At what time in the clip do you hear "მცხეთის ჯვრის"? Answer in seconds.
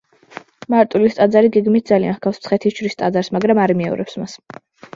2.41-2.99